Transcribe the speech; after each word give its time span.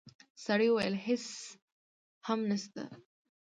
سړی 0.45 0.67
وویل: 0.71 0.95
هیڅ 1.05 1.25
هم 2.27 2.39
نشته. 2.49 2.83